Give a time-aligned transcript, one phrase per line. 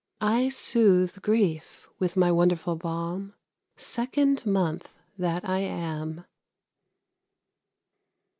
[0.19, 3.35] I soothe grief with my wonderful balm,
[3.75, 6.25] Second month that I am.